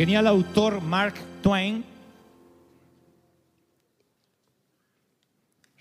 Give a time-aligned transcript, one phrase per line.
[0.00, 1.84] Genial autor Mark Twain,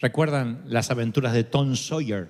[0.02, 2.28] ¿recuerdan las aventuras de Tom Sawyer?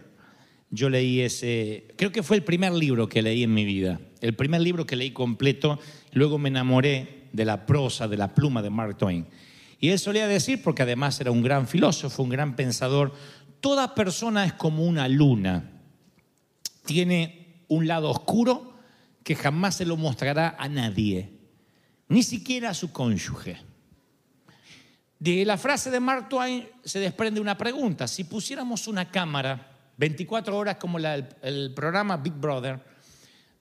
[0.69, 4.35] Yo leí ese, creo que fue el primer libro que leí en mi vida, el
[4.35, 5.79] primer libro que leí completo,
[6.11, 9.25] luego me enamoré de la prosa, de la pluma de Mark Twain.
[9.79, 13.13] Y él solía decir, porque además era un gran filósofo, un gran pensador,
[13.61, 15.71] toda persona es como una luna,
[16.85, 18.75] tiene un lado oscuro
[19.23, 21.38] que jamás se lo mostrará a nadie
[22.09, 23.57] ni siquiera a su cónyuge.
[25.19, 28.07] De la frase de Mark Twain se desprende una pregunta.
[28.07, 32.79] Si pusiéramos una cámara 24 horas como el programa Big Brother,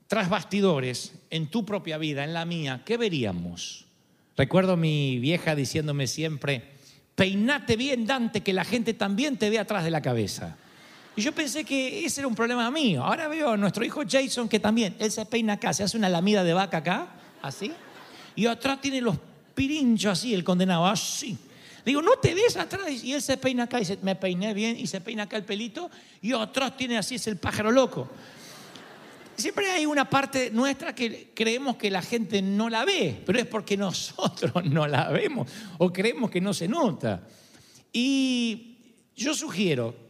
[0.06, 3.84] tras bastidores, en tu propia vida, en la mía, ¿qué veríamos?
[4.36, 6.62] Recuerdo a mi vieja diciéndome siempre,
[7.14, 10.56] peinate bien, Dante, que la gente también te ve atrás de la cabeza.
[11.16, 13.02] Y yo pensé que ese era un problema mío.
[13.05, 16.08] Ahora veo a nuestro hijo Jason que también, él se peina acá, se hace una
[16.08, 17.08] lamida de vaca acá,
[17.42, 17.72] así
[18.39, 19.17] y atrás tiene los
[19.53, 21.36] pirinchos así, el condenado, así.
[21.84, 22.89] Digo, no te ves atrás.
[23.03, 25.42] Y él se peina acá y dice, me peiné bien y se peina acá el
[25.42, 25.91] pelito.
[26.22, 28.08] Y atrás tiene así, es el pájaro loco.
[29.34, 33.47] Siempre hay una parte nuestra que creemos que la gente no la ve, pero es
[33.47, 37.27] porque nosotros no la vemos o creemos que no se nota.
[37.92, 38.77] Y
[39.17, 40.08] yo sugiero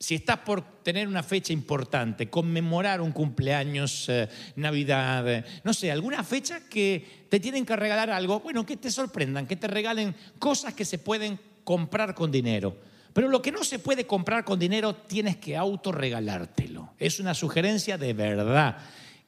[0.00, 5.90] si estás por tener una fecha importante, conmemorar un cumpleaños, eh, Navidad, eh, no sé,
[5.90, 10.14] alguna fecha que te tienen que regalar algo, bueno, que te sorprendan, que te regalen
[10.38, 12.76] cosas que se pueden comprar con dinero.
[13.12, 16.94] Pero lo que no se puede comprar con dinero tienes que autorregalártelo.
[16.98, 18.78] Es una sugerencia de verdad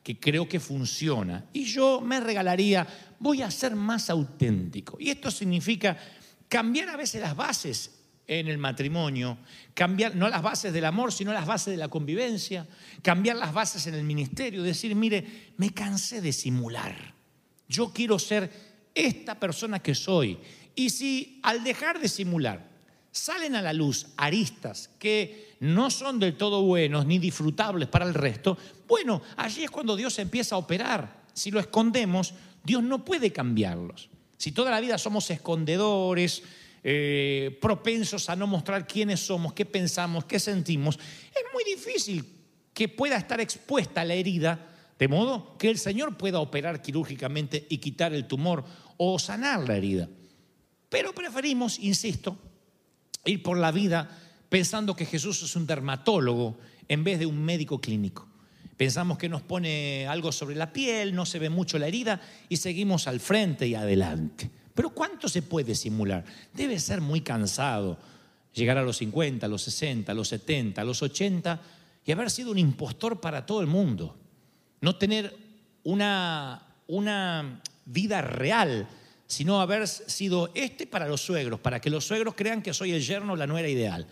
[0.04, 1.46] que creo que funciona.
[1.52, 2.86] Y yo me regalaría,
[3.18, 4.96] voy a ser más auténtico.
[5.00, 5.96] Y esto significa
[6.48, 7.99] cambiar a veces las bases
[8.30, 9.38] en el matrimonio,
[9.74, 12.64] cambiar no las bases del amor, sino las bases de la convivencia,
[13.02, 16.94] cambiar las bases en el ministerio, decir, mire, me cansé de simular,
[17.68, 18.48] yo quiero ser
[18.94, 20.38] esta persona que soy.
[20.76, 22.70] Y si al dejar de simular
[23.10, 28.14] salen a la luz aristas que no son del todo buenos ni disfrutables para el
[28.14, 31.24] resto, bueno, allí es cuando Dios empieza a operar.
[31.32, 34.08] Si lo escondemos, Dios no puede cambiarlos.
[34.36, 36.44] Si toda la vida somos escondedores,
[36.82, 42.24] eh, propensos a no mostrar quiénes somos, qué pensamos, qué sentimos, es muy difícil
[42.72, 44.66] que pueda estar expuesta la herida,
[44.98, 48.64] de modo que el Señor pueda operar quirúrgicamente y quitar el tumor
[48.96, 50.08] o sanar la herida.
[50.88, 52.38] Pero preferimos, insisto,
[53.24, 54.08] ir por la vida
[54.48, 56.58] pensando que Jesús es un dermatólogo
[56.88, 58.28] en vez de un médico clínico.
[58.76, 62.56] Pensamos que nos pone algo sobre la piel, no se ve mucho la herida y
[62.56, 64.50] seguimos al frente y adelante.
[64.74, 66.24] Pero ¿cuánto se puede simular?
[66.52, 67.98] Debe ser muy cansado
[68.54, 71.60] llegar a los 50, a los 60, a los 70, a los 80
[72.04, 74.16] y haber sido un impostor para todo el mundo.
[74.80, 75.36] No tener
[75.84, 78.88] una, una vida real,
[79.26, 83.02] sino haber sido este para los suegros, para que los suegros crean que soy el
[83.02, 84.06] yerno la nuera ideal.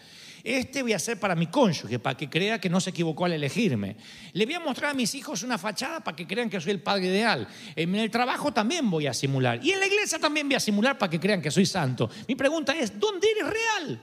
[0.48, 3.34] Este voy a hacer para mi cónyuge, para que crea que no se equivocó al
[3.34, 3.96] elegirme.
[4.32, 6.80] Le voy a mostrar a mis hijos una fachada para que crean que soy el
[6.80, 7.46] padre ideal.
[7.76, 9.60] En el trabajo también voy a simular.
[9.62, 12.08] Y en la iglesia también voy a simular para que crean que soy santo.
[12.26, 14.00] Mi pregunta es, ¿dónde eres real?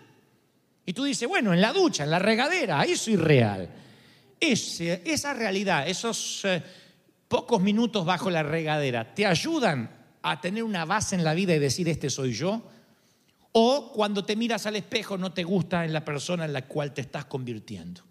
[0.86, 3.68] Y tú dices, bueno, en la ducha, en la regadera, ahí soy real.
[4.40, 6.62] esa realidad, esos eh,
[7.28, 9.90] pocos minutos bajo la regadera, ¿te ayudan
[10.22, 12.62] a tener una base en la vida y decir, este soy yo?
[13.58, 16.94] O cuando te miras al espejo no te gusta en la persona en la cual
[16.94, 18.02] te estás convirtiendo.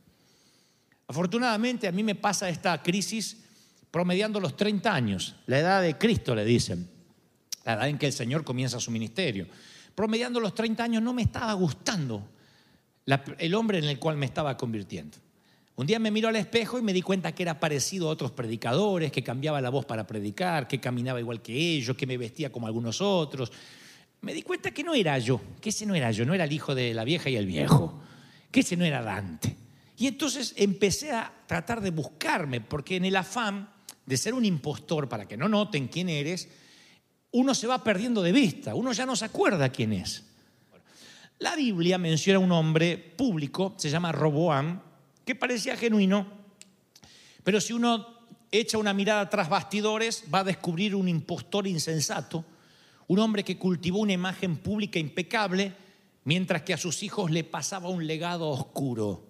[1.07, 3.45] Afortunadamente a mí me pasa esta crisis
[3.91, 6.89] promediando los 30 años, la edad de Cristo le dicen,
[7.67, 9.47] la edad en que el Señor comienza su ministerio.
[9.95, 12.27] Promediando los 30 años no me estaba gustando
[13.37, 15.19] el hombre en el cual me estaba convirtiendo.
[15.77, 18.31] Un día me miró al espejo y me di cuenta que era parecido a otros
[18.31, 22.51] predicadores, que cambiaba la voz para predicar, que caminaba igual que ellos, que me vestía
[22.51, 23.53] como algunos otros
[24.25, 26.53] me di cuenta que no era yo, que ese no era yo, no era el
[26.53, 28.01] hijo de la vieja y el viejo,
[28.51, 29.55] que ese no era Dante.
[29.99, 33.69] Y entonces empecé a tratar de buscarme, porque en el afán
[34.07, 36.49] de ser un impostor para que no noten quién eres,
[37.33, 40.25] uno se va perdiendo de vista, uno ya no se acuerda quién es.
[41.39, 44.81] La Biblia menciona a un hombre público, se llama Roboam,
[45.25, 46.27] que parecía genuino,
[47.43, 48.21] pero si uno
[48.51, 52.45] echa una mirada tras bastidores, va a descubrir un impostor insensato
[53.09, 55.75] un hombre que cultivó una imagen pública impecable,
[56.25, 59.27] mientras que a sus hijos le pasaba un legado oscuro.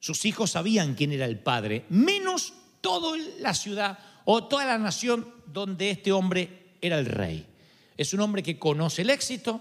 [0.00, 5.28] Sus hijos sabían quién era el padre, menos toda la ciudad o toda la nación
[5.46, 7.46] donde este hombre era el rey.
[7.96, 9.60] Es un hombre que conoce el éxito.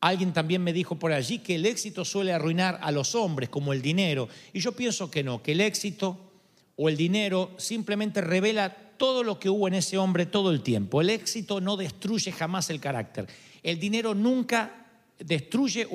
[0.00, 3.72] Alguien también me dijo por allí que el éxito suele arruinar a los hombres como
[3.72, 4.28] el dinero.
[4.52, 6.32] Y yo pienso que no, que el éxito
[6.76, 11.00] o el dinero simplemente revela todo lo que hubo en ese hombre todo el tiempo.
[11.00, 13.26] El éxito no destruye jamás el carácter.
[13.62, 14.86] El dinero nunca
[15.18, 15.86] destruye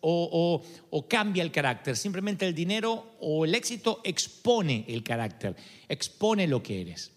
[0.00, 0.62] o,
[1.08, 1.96] cambia el carácter.
[1.96, 5.56] Simplemente el dinero o el éxito expone el carácter,
[5.88, 7.12] expone lo que eres.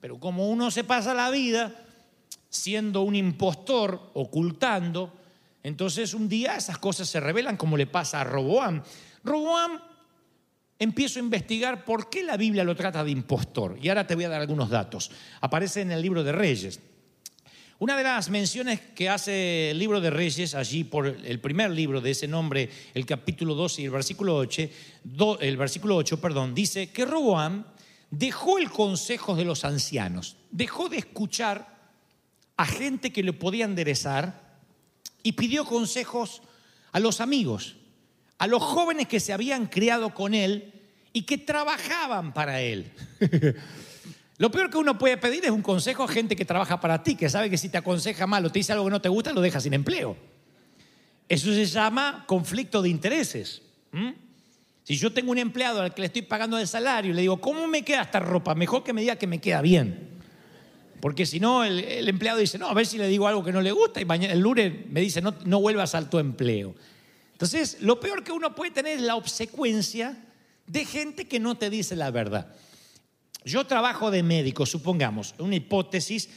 [0.00, 1.74] Pero como uno se pasa la vida
[2.48, 5.12] siendo un impostor, ocultando,
[5.62, 8.82] entonces un día esas cosas se revelan como le pasa a Roboam.
[9.24, 9.80] Roboam
[10.78, 13.78] empiezo a investigar por qué la Biblia lo trata de impostor.
[13.80, 15.10] Y ahora te voy a dar algunos datos.
[15.40, 16.80] Aparece en el libro de Reyes.
[17.78, 22.00] Una de las menciones que hace el libro de Reyes, allí por el primer libro
[22.00, 24.68] de ese nombre, el capítulo 12 y el versículo 8,
[25.40, 27.66] el versículo 8, perdón, dice que Roboam
[28.10, 31.76] dejó el consejo de los ancianos, dejó de escuchar
[32.56, 34.56] a gente que le podía enderezar
[35.22, 36.40] y pidió consejos
[36.92, 37.76] a los amigos
[38.38, 40.72] a los jóvenes que se habían criado con él
[41.12, 42.90] y que trabajaban para él.
[44.38, 47.14] Lo peor que uno puede pedir es un consejo a gente que trabaja para ti,
[47.14, 49.32] que sabe que si te aconseja mal o te dice algo que no te gusta,
[49.32, 50.16] lo deja sin empleo.
[51.28, 53.62] Eso se llama conflicto de intereses.
[54.84, 57.40] Si yo tengo un empleado al que le estoy pagando el salario y le digo,
[57.40, 58.54] ¿cómo me queda esta ropa?
[58.54, 60.10] Mejor que me diga que me queda bien.
[61.00, 63.62] Porque si no, el, empleado dice, no, a ver si le digo algo que no
[63.62, 66.74] le gusta y mañana, el lunes me dice, no, no vuelvas al tu empleo.
[67.36, 70.16] Entonces, lo peor que uno puede tener es la obsecuencia
[70.66, 72.46] de gente que no te dice la verdad.
[73.44, 76.30] Yo trabajo de médico, supongamos, una hipótesis,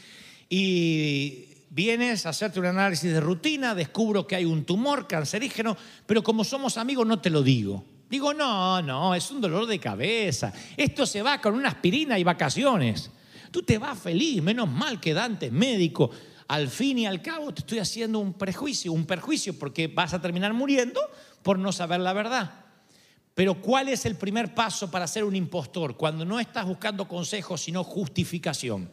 [0.50, 6.22] y vienes a hacerte un análisis de rutina, descubro que hay un tumor cancerígeno, pero
[6.22, 7.86] como somos amigos no te lo digo.
[8.10, 10.52] Digo, no, no, es un dolor de cabeza.
[10.76, 13.10] Esto se va con una aspirina y vacaciones.
[13.52, 16.12] Tú te vas feliz, menos mal que Dante es médico
[16.50, 20.20] al fin y al cabo te estoy haciendo un prejuicio, un perjuicio, porque vas a
[20.20, 21.00] terminar muriendo
[21.44, 22.66] por no saber la verdad.
[23.36, 25.96] Pero ¿cuál es el primer paso para ser un impostor?
[25.96, 28.90] Cuando no estás buscando consejos, sino justificación.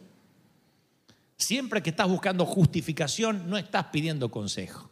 [1.35, 4.91] Siempre que estás buscando justificación, no estás pidiendo consejo.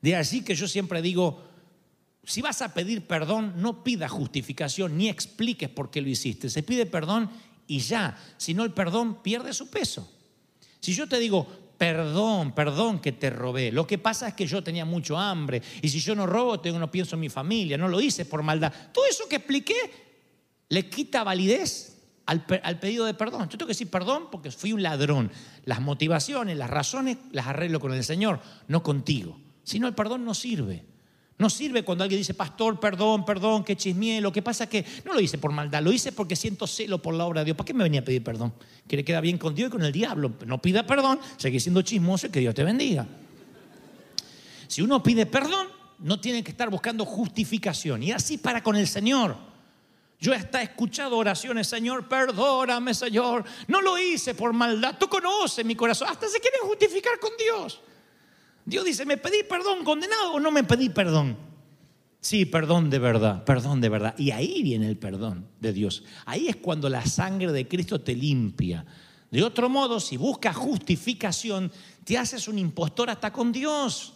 [0.00, 1.44] De allí que yo siempre digo,
[2.24, 6.48] si vas a pedir perdón, no pidas justificación ni expliques por qué lo hiciste.
[6.48, 7.30] Se pide perdón
[7.66, 8.16] y ya.
[8.38, 10.10] Si no, el perdón pierde su peso.
[10.80, 13.70] Si yo te digo, perdón, perdón que te robé.
[13.72, 16.78] Lo que pasa es que yo tenía mucho hambre y si yo no robo, tengo,
[16.78, 18.72] no pienso en mi familia, no lo hice por maldad.
[18.92, 19.76] Todo eso que expliqué
[20.68, 21.96] le quita validez
[22.26, 23.42] al, al, pedido de perdón.
[23.42, 25.30] Yo tengo que decir perdón porque fui un ladrón.
[25.64, 29.40] Las motivaciones, las razones las arreglo con el Señor, no contigo.
[29.62, 30.84] Si no, el perdón no sirve.
[31.38, 34.20] No sirve cuando alguien dice, pastor, perdón, perdón, que chismié.
[34.20, 37.00] Lo que pasa es que no lo hice por maldad, lo hice porque siento celo
[37.00, 37.56] por la obra de Dios.
[37.56, 38.52] ¿Para qué me venía a pedir perdón?
[38.88, 40.32] Que le queda bien con Dios y con el diablo.
[40.46, 43.06] No pida perdón, sigue siendo chismoso y que Dios te bendiga.
[44.66, 45.68] Si uno pide perdón,
[46.00, 48.02] no tiene que estar buscando justificación.
[48.02, 49.36] Y así para con el Señor.
[50.20, 53.44] Yo hasta he escuchado oraciones, Señor, perdóname, Señor.
[53.68, 54.96] No lo hice por maldad.
[54.98, 56.08] Tú conoces mi corazón.
[56.08, 57.80] Hasta se quieren justificar con Dios.
[58.68, 61.38] Dios dice, ¿me pedí perdón condenado o no me pedí perdón?
[62.20, 64.14] Sí, perdón de verdad, perdón de verdad.
[64.18, 66.04] Y ahí viene el perdón de Dios.
[66.26, 68.84] Ahí es cuando la sangre de Cristo te limpia.
[69.30, 71.72] De otro modo, si buscas justificación,
[72.04, 74.12] te haces un impostor hasta con Dios.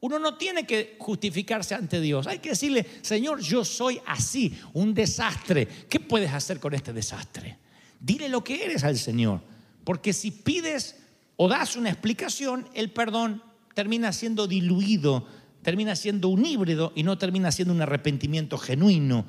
[0.00, 2.26] Uno no tiene que justificarse ante Dios.
[2.26, 5.68] Hay que decirle, Señor, yo soy así, un desastre.
[5.88, 7.56] ¿Qué puedes hacer con este desastre?
[8.00, 9.42] Dile lo que eres al Señor.
[9.84, 10.96] Porque si pides
[11.36, 13.46] o das una explicación, el perdón
[13.76, 15.26] termina siendo diluido,
[15.60, 19.26] termina siendo un híbrido y no termina siendo un arrepentimiento genuino.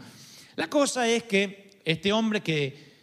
[0.55, 2.93] La cosa es que este hombre que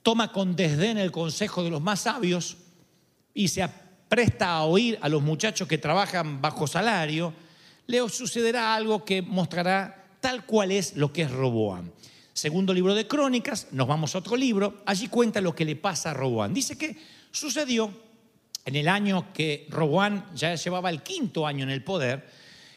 [0.00, 2.56] toma con desdén el consejo de los más sabios
[3.34, 3.68] y se
[4.08, 7.34] presta a oír a los muchachos que trabajan bajo salario,
[7.88, 11.90] le sucederá algo que mostrará tal cual es lo que es Roboam.
[12.32, 16.12] Segundo libro de Crónicas, nos vamos a otro libro, allí cuenta lo que le pasa
[16.12, 16.54] a Roboam.
[16.54, 16.96] Dice que
[17.32, 18.07] sucedió
[18.68, 22.28] en el año que Roboán ya llevaba el quinto año en el poder,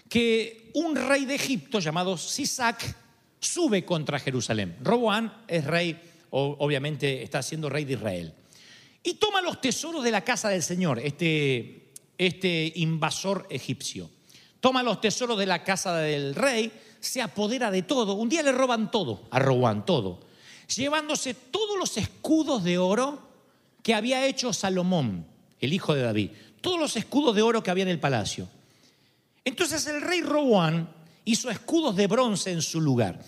[0.07, 2.95] que un rey de Egipto llamado Sisac
[3.41, 4.77] sube contra Jerusalén.
[4.81, 8.33] Roboán es rey, obviamente está siendo rey de Israel.
[9.03, 14.09] Y toma los tesoros de la casa del Señor, este, este invasor egipcio.
[14.61, 16.71] Toma los tesoros de la casa del rey,
[17.01, 18.13] se apodera de todo.
[18.13, 20.21] Un día le roban todo a Roboán, todo.
[20.73, 23.27] Llevándose todos los escudos de oro
[23.83, 25.30] que había hecho Salomón
[25.61, 28.47] el hijo de David, todos los escudos de oro que había en el palacio.
[29.45, 30.89] Entonces el rey Roboán
[31.25, 33.19] hizo escudos de bronce en su lugar.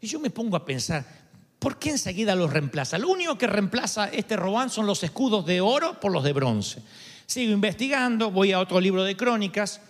[0.00, 1.04] Y yo me pongo a pensar,
[1.58, 2.98] ¿por qué enseguida los reemplaza?
[2.98, 6.82] Lo único que reemplaza este Roboán son los escudos de oro por los de bronce.
[7.26, 9.80] Sigo investigando, voy a otro libro de crónicas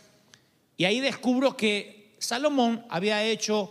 [0.77, 3.71] y ahí descubro que Salomón había hecho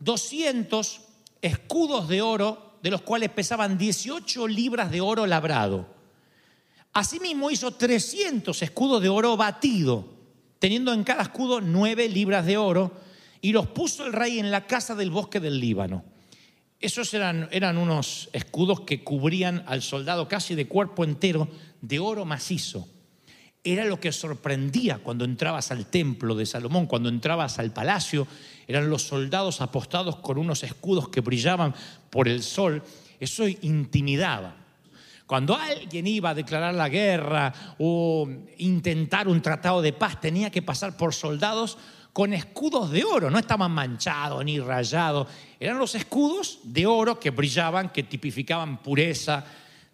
[0.00, 1.00] 200
[1.40, 5.86] escudos de oro, de los cuales pesaban 18 libras de oro labrado.
[6.94, 10.08] Asimismo hizo 300 escudos de oro batido,
[10.60, 12.92] teniendo en cada escudo 9 libras de oro,
[13.40, 16.04] y los puso el rey en la casa del bosque del Líbano.
[16.78, 21.48] Esos eran, eran unos escudos que cubrían al soldado casi de cuerpo entero
[21.80, 22.88] de oro macizo.
[23.64, 28.28] Era lo que sorprendía cuando entrabas al templo de Salomón, cuando entrabas al palacio,
[28.68, 31.74] eran los soldados apostados con unos escudos que brillaban
[32.10, 32.82] por el sol.
[33.18, 34.63] Eso intimidaba.
[35.26, 38.28] Cuando alguien iba a declarar la guerra o
[38.58, 41.78] intentar un tratado de paz, tenía que pasar por soldados
[42.12, 45.26] con escudos de oro, no estaban manchados ni rayados,
[45.58, 49.44] eran los escudos de oro que brillaban, que tipificaban pureza,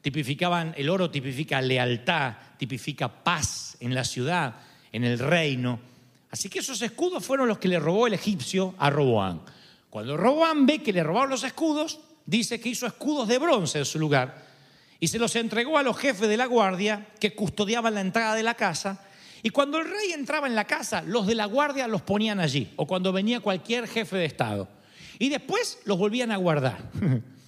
[0.03, 4.57] tipificaban, el oro tipifica lealtad, tipifica paz en la ciudad,
[4.93, 5.79] en el reino.
[6.31, 9.41] Así que esos escudos fueron los que le robó el egipcio a Roboán.
[9.89, 13.85] Cuando Roboán ve que le robaron los escudos, dice que hizo escudos de bronce en
[13.85, 14.50] su lugar
[15.01, 18.43] y se los entregó a los jefes de la guardia que custodiaban la entrada de
[18.43, 19.03] la casa.
[19.43, 22.71] Y cuando el rey entraba en la casa, los de la guardia los ponían allí,
[22.77, 24.69] o cuando venía cualquier jefe de Estado.
[25.19, 26.91] Y después los volvían a guardar.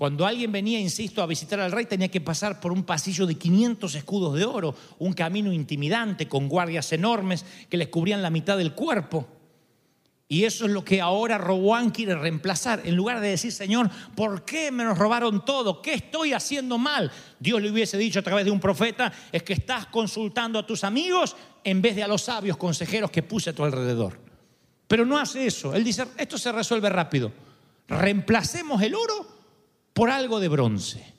[0.00, 3.34] Cuando alguien venía, insisto, a visitar al rey, tenía que pasar por un pasillo de
[3.34, 8.56] 500 escudos de oro, un camino intimidante con guardias enormes que les cubrían la mitad
[8.56, 9.28] del cuerpo.
[10.32, 12.82] Y eso es lo que ahora Roboán quiere reemplazar.
[12.84, 15.82] En lugar de decir, Señor, ¿por qué me nos robaron todo?
[15.82, 17.10] ¿Qué estoy haciendo mal?
[17.40, 20.84] Dios le hubiese dicho a través de un profeta, es que estás consultando a tus
[20.84, 21.34] amigos
[21.64, 24.20] en vez de a los sabios consejeros que puse a tu alrededor.
[24.86, 25.74] Pero no hace eso.
[25.74, 27.32] Él dice, esto se resuelve rápido.
[27.88, 29.26] Reemplacemos el oro
[29.92, 31.12] por algo de bronce.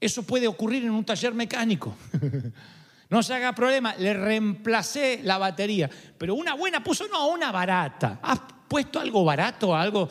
[0.00, 1.96] Eso puede ocurrir en un taller mecánico.
[3.10, 5.90] No se haga problema, le reemplacé la batería.
[6.16, 8.20] Pero una buena puso, no, una barata.
[8.22, 10.08] ¿Has puesto algo barato algo,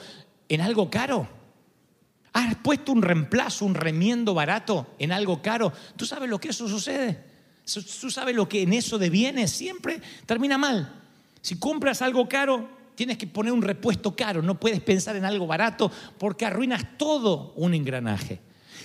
[0.49, 1.27] en algo caro?
[2.33, 5.71] ¿Has puesto un reemplazo, un remiendo barato en algo caro?
[5.95, 7.23] ¿Tú sabes lo que eso sucede?
[8.01, 11.01] ¿Tú sabes lo que en eso de bienes siempre termina mal?
[11.41, 14.41] Si compras algo caro, tienes que poner un repuesto caro.
[14.41, 18.41] No puedes pensar en algo barato porque arruinas todo un engranaje.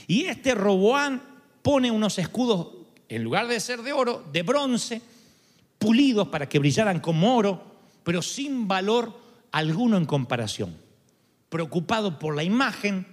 [0.07, 1.21] Y este Roboán
[1.63, 2.84] pone unos escudos
[3.15, 5.01] en lugar de ser de oro, de bronce,
[5.79, 7.63] pulidos para que brillaran como oro,
[8.03, 9.17] pero sin valor
[9.53, 10.77] alguno en comparación.
[11.49, 13.07] Preocupado por la imagen,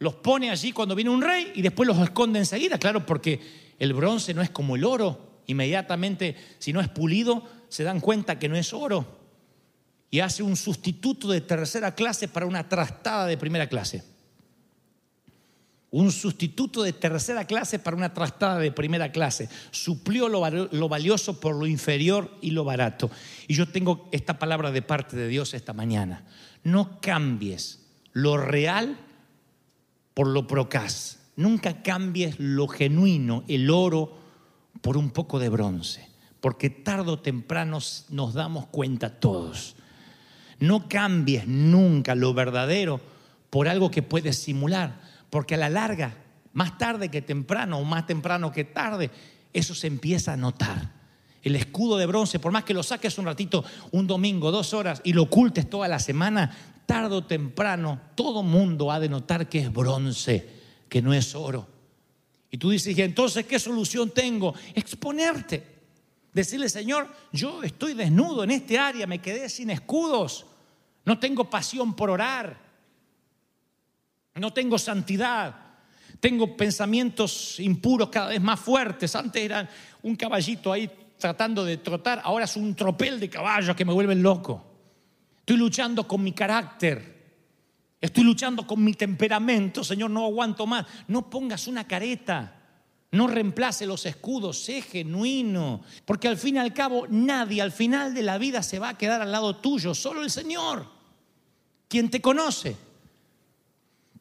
[0.00, 3.40] los pone allí cuando viene un rey y después los esconde enseguida, claro, porque
[3.78, 5.40] el bronce no es como el oro.
[5.46, 9.06] Inmediatamente, si no es pulido, se dan cuenta que no es oro.
[10.10, 14.15] Y hace un sustituto de tercera clase para una trastada de primera clase
[15.96, 19.48] un sustituto de tercera clase para una trastada de primera clase.
[19.70, 23.10] Suplió lo, valioso por lo inferior y lo barato.
[23.48, 26.22] Y yo tengo esta palabra de parte de Dios esta mañana.
[26.64, 27.80] No cambies
[28.12, 28.98] lo real
[30.12, 31.18] por lo procaz.
[31.34, 34.18] Nunca cambies lo genuino, el oro,
[34.82, 36.06] por un poco de bronce.
[36.42, 37.78] Porque tarde o temprano
[38.10, 39.76] nos damos cuenta todos.
[40.58, 43.00] No cambies nunca lo verdadero
[43.48, 46.14] por algo que puedes simular porque a la larga,
[46.52, 49.10] más tarde que temprano o más temprano que tarde,
[49.52, 50.94] eso se empieza a notar.
[51.42, 55.00] El escudo de bronce, por más que lo saques un ratito, un domingo, dos horas,
[55.04, 56.50] y lo ocultes toda la semana,
[56.86, 60.48] tarde o temprano todo mundo ha de notar que es bronce,
[60.88, 61.68] que no es oro.
[62.50, 64.54] Y tú dices, ¿y entonces qué solución tengo?
[64.74, 65.76] Exponerte.
[66.32, 70.46] Decirle, Señor, yo estoy desnudo en este área, me quedé sin escudos,
[71.04, 72.65] no tengo pasión por orar,
[74.36, 75.54] no tengo santidad,
[76.20, 79.14] tengo pensamientos impuros cada vez más fuertes.
[79.16, 79.68] Antes era
[80.02, 84.22] un caballito ahí tratando de trotar, ahora es un tropel de caballos que me vuelven
[84.22, 84.64] loco.
[85.38, 87.16] Estoy luchando con mi carácter.
[88.00, 90.86] Estoy luchando con mi temperamento, Señor, no aguanto más.
[91.08, 92.52] No pongas una careta.
[93.12, 98.12] No reemplace los escudos, sé genuino, porque al fin y al cabo nadie al final
[98.12, 100.86] de la vida se va a quedar al lado tuyo, solo el Señor,
[101.88, 102.76] quien te conoce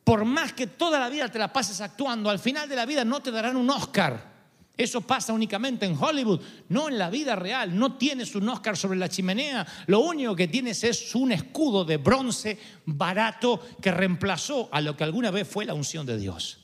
[0.06, 3.04] por más que toda la vida te la pases actuando, al final de la vida
[3.04, 4.36] no te darán un Oscar.
[4.78, 7.78] Eso pasa únicamente en Hollywood, no en la vida real.
[7.78, 9.66] No tienes un Oscar sobre la chimenea.
[9.88, 15.06] Lo único que tienes es un escudo de bronce barato que reemplazó a lo que
[15.06, 16.60] alguna vez fue la unción de Dios.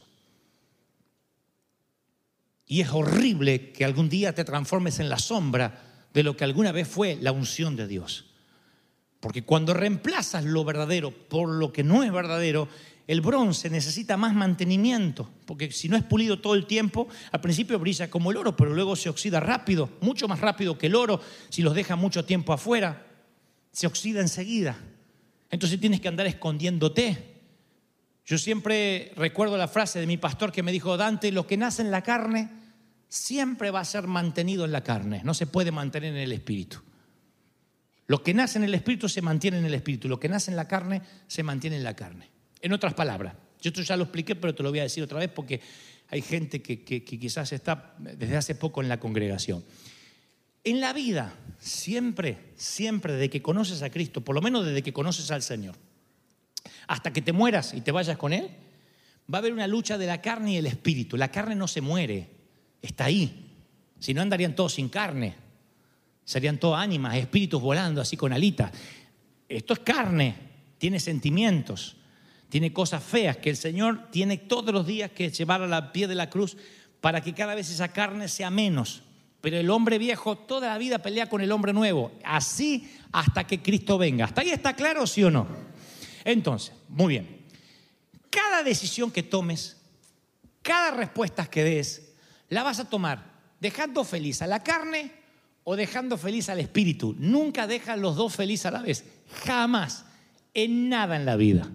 [2.68, 5.82] Y es horrible que algún día te transformes en la sombra
[6.14, 8.26] de lo que alguna vez fue la unción de Dios.
[9.22, 12.68] Porque cuando reemplazas lo verdadero por lo que no es verdadero,
[13.08, 17.80] el bronce necesita más mantenimiento, porque si no es pulido todo el tiempo, al principio
[17.80, 21.20] brilla como el oro, pero luego se oxida rápido, mucho más rápido que el oro,
[21.50, 23.06] si los deja mucho tiempo afuera,
[23.72, 24.78] se oxida enseguida.
[25.50, 27.32] Entonces tienes que andar escondiéndote.
[28.26, 31.82] Yo siempre recuerdo la frase de mi pastor que me dijo, Dante, lo que nace
[31.82, 32.50] en la carne
[33.10, 36.78] siempre va a ser mantenido en la carne, no se puede mantener en el espíritu.
[38.08, 40.58] Lo que nace en el espíritu se mantiene en el espíritu, lo que nace en
[40.58, 42.30] la carne se mantiene en la carne.
[42.62, 45.20] En otras palabras, yo esto ya lo expliqué, pero te lo voy a decir otra
[45.20, 45.62] vez porque
[46.10, 49.64] hay gente que, quizás está desde hace poco en la congregación.
[50.64, 54.94] En la vida, siempre, siempre desde que conoces a Cristo, por lo menos desde que
[54.94, 55.76] conoces al Señor,
[56.88, 58.50] hasta que te mueras y te vayas con Él,
[59.34, 61.18] va a haber una lucha de la carne y el espíritu.
[61.18, 62.30] La carne no se muere,
[62.82, 63.48] está ahí.
[64.00, 65.36] Si no andarían todos sin carne,
[66.26, 68.72] serían todos ánimas, espíritus volando así con alitas.
[69.48, 70.36] Esto es carne,
[70.78, 71.96] tiene sentimientos,
[72.52, 76.06] tiene cosas feas que el Señor tiene todos los días que llevar a la pie
[76.06, 76.58] de la cruz
[77.00, 79.04] para que cada vez esa carne sea menos.
[79.40, 83.62] Pero el hombre viejo toda la vida pelea con el hombre nuevo, así hasta que
[83.62, 84.26] Cristo venga.
[84.26, 85.48] ¿Hasta ahí está claro, sí o no?
[86.26, 87.46] Entonces, muy bien.
[88.30, 89.78] Cada decisión que tomes,
[90.62, 92.12] cada respuesta que des,
[92.50, 93.32] la vas a tomar
[93.62, 95.14] dejando feliz a la carne
[95.64, 97.16] o dejando feliz al espíritu.
[97.18, 99.06] Nunca dejas los dos felices a la vez.
[99.46, 100.04] Jamás.
[100.54, 101.72] En nada en la vida.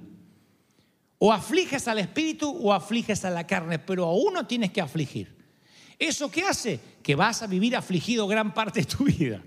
[1.18, 5.34] O afliges al espíritu o afliges a la carne, pero a uno tienes que afligir.
[5.98, 6.78] ¿Eso qué hace?
[7.02, 9.42] Que vas a vivir afligido gran parte de tu vida.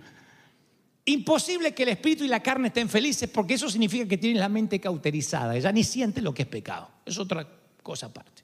[1.06, 4.50] Imposible que el espíritu y la carne estén felices porque eso significa que tienes la
[4.50, 6.89] mente cauterizada, ya ni sientes lo que es pecado.
[7.06, 7.48] Es otra
[7.82, 8.43] cosa aparte.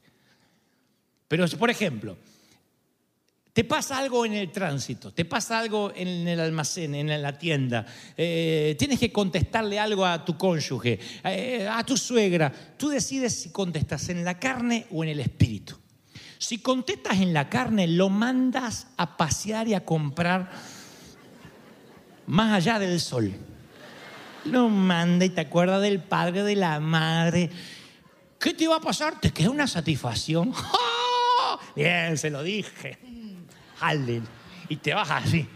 [1.28, 2.18] Pero, por ejemplo,
[3.56, 7.86] te pasa algo en el tránsito, te pasa algo en el almacén, en la tienda,
[8.18, 12.52] eh, tienes que contestarle algo a tu cónyuge, eh, a tu suegra.
[12.78, 15.78] Tú decides si contestas en la carne o en el espíritu.
[16.38, 20.52] Si contestas en la carne, lo mandas a pasear y a comprar
[22.28, 23.32] más allá del sol.
[24.44, 27.50] Lo manda y te acuerdas del padre, de la madre.
[28.38, 29.22] ¿Qué te iba a pasar?
[29.22, 30.54] Te queda una satisfacción.
[31.78, 33.05] Bien, se lo dije.
[34.70, 35.48] Y te vas así.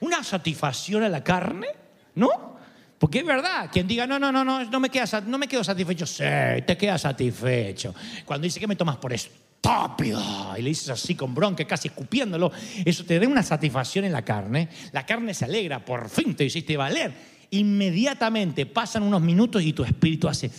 [0.00, 1.68] Una satisfacción a la carne,
[2.14, 2.58] ¿no?
[2.98, 5.62] Porque es verdad, quien diga, no, no, no, no, no me, queda, no me quedo
[5.62, 6.04] satisfecho.
[6.04, 6.24] Sí,
[6.66, 7.94] te queda satisfecho.
[8.24, 10.20] Cuando dice que me tomas por estúpido
[10.56, 12.50] y le dices así con bronca, casi escupiéndolo,
[12.84, 14.68] eso te da una satisfacción en la carne.
[14.92, 17.38] La carne se alegra, por fin te hiciste valer.
[17.50, 20.50] Inmediatamente pasan unos minutos y tu espíritu hace.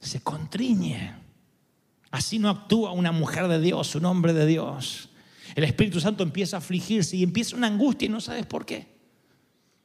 [0.00, 1.27] se contriñe.
[2.10, 5.10] Así no actúa una mujer de Dios, un hombre de Dios.
[5.54, 8.86] El Espíritu Santo empieza a afligirse y empieza una angustia y no sabes por qué.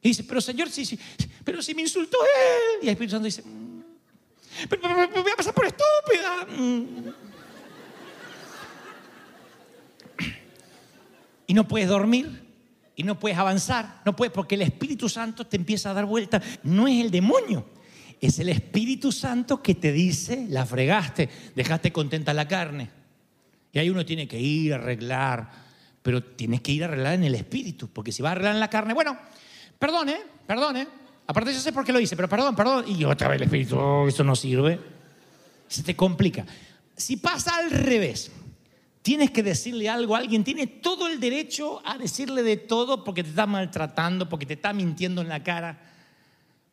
[0.01, 0.99] Y dice, pero Señor, sí, sí,
[1.43, 2.79] pero si me insultó él.
[2.83, 3.83] Y el Espíritu Santo dice, mm,
[4.69, 6.45] pero, voy a pasar por estúpida.
[6.57, 7.09] Mm.
[11.47, 12.43] Y no puedes dormir
[12.95, 16.41] y no puedes avanzar, no puedes porque el Espíritu Santo te empieza a dar vuelta.
[16.63, 17.65] No es el demonio,
[18.25, 22.89] es el Espíritu Santo que te dice, la fregaste, dejaste contenta la carne.
[23.71, 25.49] Y ahí uno tiene que ir a arreglar,
[26.01, 28.59] pero tienes que ir a arreglar en el Espíritu, porque si va a arreglar en
[28.59, 29.17] la carne, bueno,
[29.83, 30.15] Perdone,
[30.47, 30.87] perdone.
[31.27, 32.85] Aparte yo sé por qué lo hice, pero perdón, perdón.
[32.87, 34.79] Y otra vez el Espíritu, oh, eso no sirve.
[35.67, 36.45] Se te complica.
[36.95, 38.31] Si pasa al revés,
[39.01, 43.23] tienes que decirle algo a alguien, tiene todo el derecho a decirle de todo porque
[43.23, 45.92] te está maltratando, porque te está mintiendo en la cara.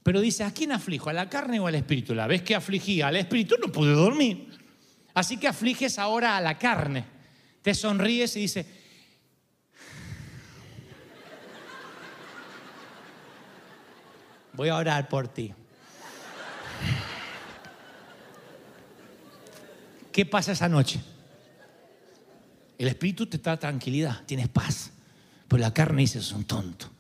[0.03, 1.11] Pero dice, ¿a quién aflijo?
[1.11, 2.15] ¿A la carne o al espíritu?
[2.15, 4.49] La vez que afligí al espíritu no pude dormir.
[5.15, 7.05] Así que afliges ahora a la carne.
[7.63, 8.67] Te sonríes y dices,
[14.55, 15.53] voy a orar por ti.
[20.13, 21.01] ¿Qué pasa esa noche?
[22.79, 24.93] El espíritu te da tranquilidad, tienes paz.
[25.47, 26.91] Pero la carne dice, son tonto,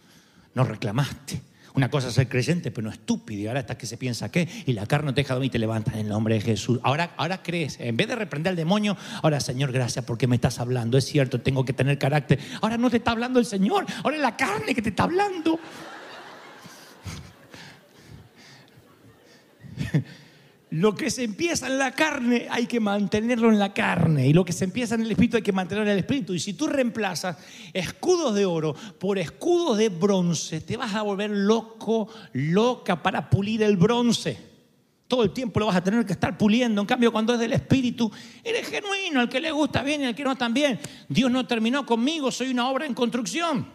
[0.54, 1.49] no reclamaste.
[1.74, 3.42] Una cosa es ser creyente, pero no estúpido.
[3.42, 5.58] Y ahora hasta que se piensa que, y la carne te deja dormir y te
[5.58, 6.80] levantas en el nombre de Jesús.
[6.82, 10.58] Ahora, ahora crees, en vez de reprender al demonio, ahora Señor, gracias porque me estás
[10.60, 10.98] hablando.
[10.98, 12.38] Es cierto, tengo que tener carácter.
[12.60, 15.58] Ahora no te está hablando el Señor, ahora es la carne que te está hablando.
[20.70, 24.44] Lo que se empieza en la carne hay que mantenerlo en la carne y lo
[24.44, 26.32] que se empieza en el espíritu hay que mantenerlo en el espíritu.
[26.32, 27.38] Y si tú reemplazas
[27.72, 33.64] escudos de oro por escudos de bronce, te vas a volver loco, loca para pulir
[33.64, 34.50] el bronce.
[35.08, 36.80] Todo el tiempo lo vas a tener que estar puliendo.
[36.80, 38.08] En cambio, cuando es del espíritu,
[38.44, 40.78] eres genuino, el que le gusta bien y el que no también.
[41.08, 43.66] Dios no terminó conmigo, soy una obra en construcción.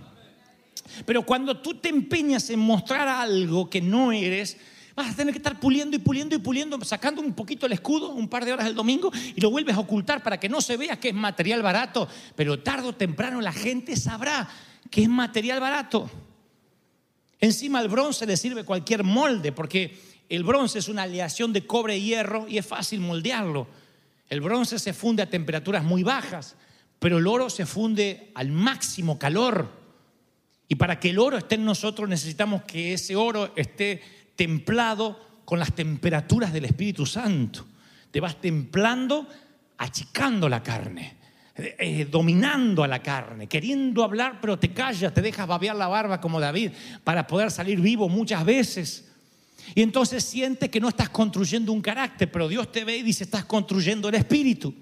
[1.06, 4.58] Pero cuando tú te empeñas en mostrar algo que no eres,
[4.96, 8.12] Vas a tener que estar puliendo y puliendo y puliendo, sacando un poquito el escudo
[8.12, 10.78] un par de horas el domingo y lo vuelves a ocultar para que no se
[10.78, 12.08] vea que es material barato.
[12.36, 14.48] Pero tarde o temprano la gente sabrá
[14.90, 16.10] que es material barato.
[17.42, 21.98] Encima al bronce le sirve cualquier molde, porque el bronce es una aleación de cobre
[21.98, 23.68] y hierro y es fácil moldearlo.
[24.30, 26.56] El bronce se funde a temperaturas muy bajas,
[27.00, 29.70] pero el oro se funde al máximo calor.
[30.68, 34.02] Y para que el oro esté en nosotros necesitamos que ese oro esté
[34.36, 37.65] templado con las temperaturas del Espíritu Santo.
[38.12, 39.28] Te vas templando,
[39.78, 41.17] achicando la carne,
[41.56, 46.19] eh, dominando a la carne, queriendo hablar, pero te callas, te dejas babear la barba
[46.19, 46.71] como David
[47.04, 49.12] para poder salir vivo muchas veces.
[49.74, 53.24] Y entonces sientes que no estás construyendo un carácter, pero Dios te ve y dice,
[53.24, 54.74] estás construyendo el espíritu.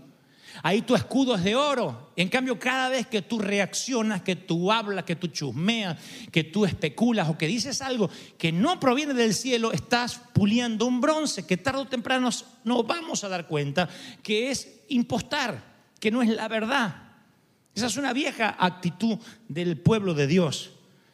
[0.62, 2.12] Ahí tu escudo es de oro.
[2.16, 5.98] En cambio, cada vez que tú reaccionas, que tú hablas, que tú chusmeas,
[6.32, 11.02] que tú especulas o que dices algo que no proviene del cielo, estás puliendo un
[11.02, 12.30] bronce que tarde o temprano
[12.64, 13.90] nos vamos a dar cuenta
[14.22, 15.64] que es impostar,
[16.00, 17.04] que no es la verdad.
[17.74, 20.72] Esa es una vieja actitud del pueblo de Dios.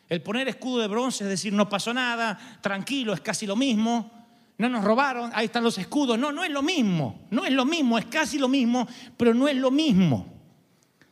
[0.09, 4.18] El poner escudo de bronce es decir, no pasó nada, tranquilo, es casi lo mismo.
[4.59, 6.19] No nos robaron, ahí están los escudos.
[6.19, 9.47] No, no es lo mismo, no es lo mismo, es casi lo mismo, pero no
[9.47, 10.27] es lo mismo.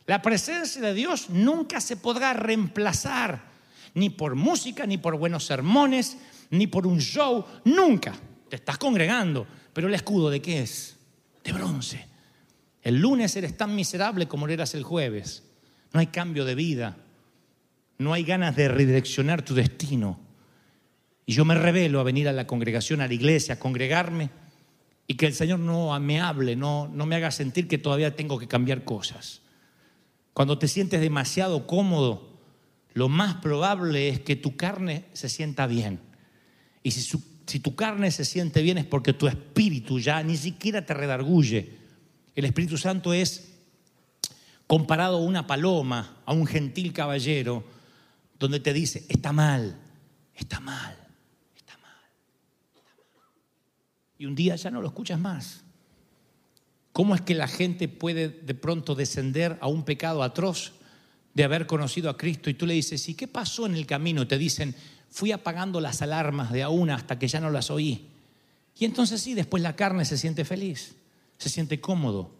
[0.04, 3.42] La presencia de Dios nunca se podrá reemplazar,
[3.94, 6.18] ni por música, ni por buenos sermones,
[6.50, 8.14] ni por un show, nunca.
[8.50, 10.98] Te estás congregando, pero el escudo de qué es?
[11.42, 12.06] De bronce.
[12.82, 15.42] El lunes eres tan miserable como lo eras el jueves.
[15.94, 16.98] No hay cambio de vida,
[17.96, 20.27] no hay ganas de redireccionar tu destino.
[21.28, 24.30] Y yo me revelo a venir a la congregación, a la iglesia, a congregarme
[25.06, 28.38] y que el Señor no me hable, no, no me haga sentir que todavía tengo
[28.38, 29.42] que cambiar cosas.
[30.32, 32.28] Cuando te sientes demasiado cómodo,
[32.94, 36.00] lo más probable es que tu carne se sienta bien.
[36.82, 40.84] Y si, si tu carne se siente bien es porque tu espíritu ya ni siquiera
[40.84, 41.76] te redarguye.
[42.34, 43.52] El Espíritu Santo es
[44.66, 47.64] comparado a una paloma, a un gentil caballero,
[48.38, 49.76] donde te dice, está mal,
[50.34, 50.96] está mal,
[51.56, 52.10] está mal,
[52.76, 53.32] está mal.
[54.18, 55.62] Y un día ya no lo escuchas más.
[56.92, 60.72] ¿Cómo es que la gente puede de pronto descender a un pecado atroz
[61.34, 62.50] de haber conocido a Cristo?
[62.50, 64.26] Y tú le dices, ¿y qué pasó en el camino?
[64.26, 64.74] Te dicen,
[65.08, 68.08] fui apagando las alarmas de a una hasta que ya no las oí.
[68.76, 70.96] Y entonces sí, después la carne se siente feliz,
[71.36, 72.32] se siente cómodo.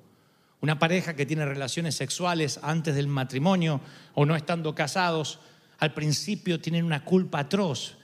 [0.61, 3.81] Una pareja que tiene relaciones sexuales antes del matrimonio
[4.15, 5.39] o no estando casados,
[5.79, 7.97] al principio tienen una culpa atroz.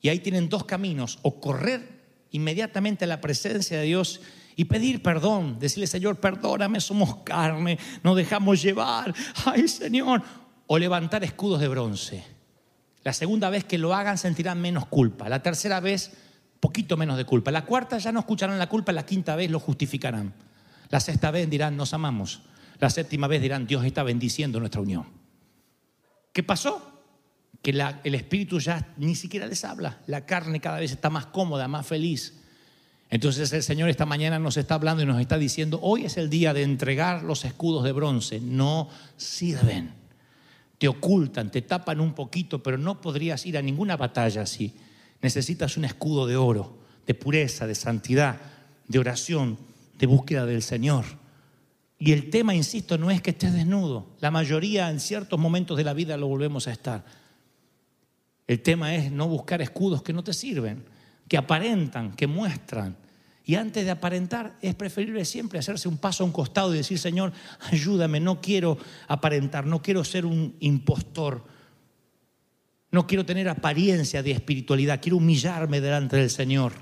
[0.00, 1.93] Y ahí tienen dos caminos, o correr
[2.34, 4.20] inmediatamente a la presencia de Dios
[4.56, 10.20] y pedir perdón, decirle, Señor, perdóname, somos carne, nos dejamos llevar, ay Señor,
[10.66, 12.24] o levantar escudos de bronce.
[13.04, 16.10] La segunda vez que lo hagan sentirán menos culpa, la tercera vez
[16.58, 19.60] poquito menos de culpa, la cuarta ya no escucharán la culpa, la quinta vez lo
[19.60, 20.34] justificarán,
[20.90, 22.42] la sexta vez dirán, nos amamos,
[22.80, 25.06] la séptima vez dirán, Dios está bendiciendo nuestra unión.
[26.32, 26.93] ¿Qué pasó?
[27.64, 29.98] Que el espíritu ya ni siquiera les habla.
[30.06, 32.34] La carne cada vez está más cómoda, más feliz.
[33.08, 36.28] Entonces el Señor esta mañana nos está hablando y nos está diciendo, hoy es el
[36.28, 38.38] día de entregar los escudos de bronce.
[38.38, 39.92] No sirven.
[40.76, 44.74] Te ocultan, te tapan un poquito, pero no podrías ir a ninguna batalla así.
[45.22, 48.40] Necesitas un escudo de oro, de pureza, de santidad,
[48.86, 49.56] de oración,
[49.98, 51.06] de búsqueda del Señor.
[51.98, 54.08] Y el tema, insisto, no es que estés desnudo.
[54.20, 57.23] La mayoría en ciertos momentos de la vida lo volvemos a estar.
[58.46, 60.84] El tema es no buscar escudos que no te sirven,
[61.28, 62.96] que aparentan, que muestran.
[63.46, 66.98] Y antes de aparentar es preferible siempre hacerse un paso a un costado y decir,
[66.98, 67.32] Señor,
[67.70, 68.78] ayúdame, no quiero
[69.08, 71.44] aparentar, no quiero ser un impostor,
[72.90, 76.72] no quiero tener apariencia de espiritualidad, quiero humillarme delante del Señor.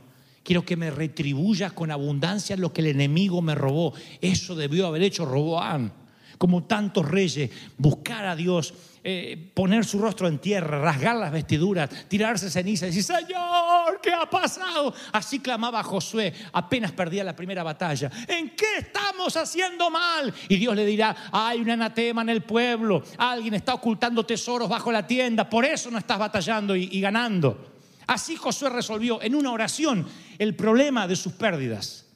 [0.42, 3.94] Quiero que me retribuyas con abundancia lo que el enemigo me robó.
[4.20, 5.92] Eso debió haber hecho Roboán.
[6.36, 11.90] Como tantos reyes, buscar a Dios, eh, poner su rostro en tierra, rasgar las vestiduras,
[12.08, 14.94] tirarse ceniza y decir, Señor, ¿qué ha pasado?
[15.10, 18.10] Así clamaba Josué, apenas perdía la primera batalla.
[18.28, 20.32] ¿En qué estamos haciendo mal?
[20.48, 24.92] Y Dios le dirá, hay un anatema en el pueblo, alguien está ocultando tesoros bajo
[24.92, 27.72] la tienda, por eso no estás batallando y ganando.
[28.06, 30.06] Así Josué resolvió en una oración
[30.38, 32.06] el problema de sus pérdidas.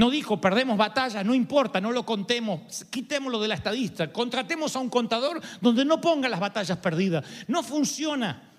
[0.00, 4.78] No dijo, perdemos batalla, no importa, no lo contemos, quitémoslo de la estadista, contratemos a
[4.78, 7.22] un contador donde no ponga las batallas perdidas.
[7.48, 8.50] No funciona.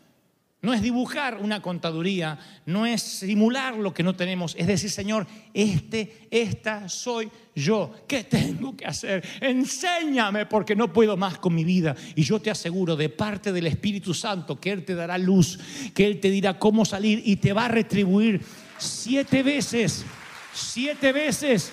[0.62, 5.26] No es dibujar una contaduría, no es simular lo que no tenemos, es decir, Señor,
[5.52, 7.92] este, esta soy yo.
[8.08, 9.28] ¿Qué tengo que hacer?
[9.40, 11.96] Enséñame porque no puedo más con mi vida.
[12.14, 15.58] Y yo te aseguro de parte del Espíritu Santo que Él te dará luz,
[15.96, 18.42] que Él te dirá cómo salir y te va a retribuir
[18.78, 20.06] siete veces,
[20.54, 21.72] siete veces.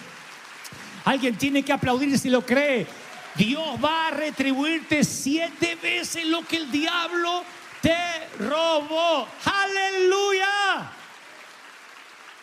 [1.05, 2.87] Alguien tiene que aplaudir si lo cree.
[3.35, 7.45] Dios va a retribuirte siete veces lo que el diablo
[7.81, 7.97] te
[8.39, 9.27] robó.
[9.45, 10.91] Aleluya.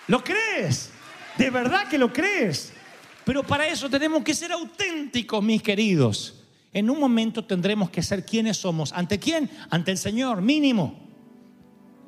[0.07, 0.91] ¿Lo crees?
[1.37, 2.71] ¿De verdad que lo crees?
[3.25, 6.43] Pero para eso tenemos que ser auténticos, mis queridos.
[6.71, 8.93] En un momento tendremos que ser quienes somos.
[8.93, 9.49] ¿Ante quién?
[9.69, 10.99] Ante el Señor, mínimo.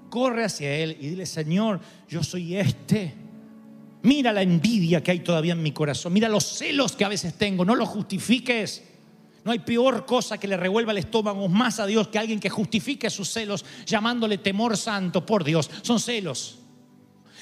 [0.09, 3.26] Corre hacia Él y dile, Señor, yo soy este.
[4.03, 6.13] Mira la envidia que hay todavía en mi corazón.
[6.13, 7.65] Mira los celos que a veces tengo.
[7.65, 8.83] No los justifiques.
[9.43, 12.49] No hay peor cosa que le revuelva el estómago más a Dios que alguien que
[12.49, 15.25] justifique sus celos llamándole temor santo.
[15.25, 16.59] Por Dios, son celos.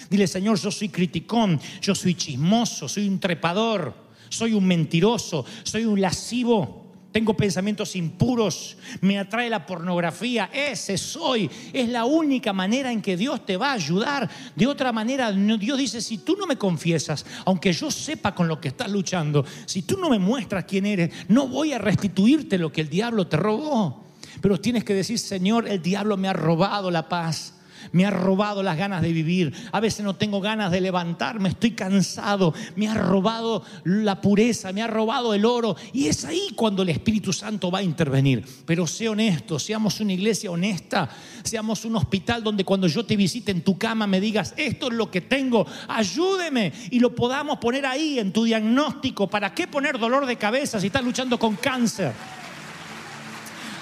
[0.10, 3.94] Dile, Señor, yo soy criticón, yo soy chismoso, soy un trepador,
[4.30, 6.85] soy un mentiroso, soy un lascivo.
[7.16, 11.50] Tengo pensamientos impuros, me atrae la pornografía, ese soy.
[11.72, 14.30] Es la única manera en que Dios te va a ayudar.
[14.54, 18.60] De otra manera, Dios dice, si tú no me confiesas, aunque yo sepa con lo
[18.60, 22.70] que estás luchando, si tú no me muestras quién eres, no voy a restituirte lo
[22.74, 24.04] que el diablo te robó.
[24.42, 27.55] Pero tienes que decir, Señor, el diablo me ha robado la paz
[27.92, 29.54] me ha robado las ganas de vivir.
[29.72, 32.54] A veces no tengo ganas de levantarme, estoy cansado.
[32.76, 35.76] Me ha robado la pureza, me ha robado el oro.
[35.94, 38.46] Y es ahí cuando el Espíritu Santo va a intervenir.
[38.66, 41.10] Pero sé honesto, seamos una iglesia honesta,
[41.44, 44.94] seamos un hospital donde cuando yo te visite en tu cama me digas, esto es
[44.94, 46.72] lo que tengo, ayúdeme.
[46.92, 49.28] Y lo podamos poner ahí en tu diagnóstico.
[49.28, 52.14] ¿Para qué poner dolor de cabeza si estás luchando con cáncer?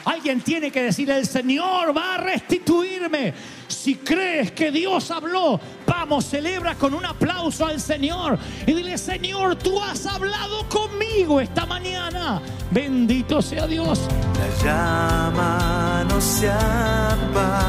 [0.06, 3.34] Alguien tiene que decir, el Señor va a restituirme.
[3.68, 8.38] Si crees que Dios habló, vamos, celebra con un aplauso al Señor
[8.68, 12.42] y dile, Señor, tú has hablado conmigo esta mañana.
[12.72, 14.02] Bendito sea Dios.
[14.38, 17.64] La llama no se apagará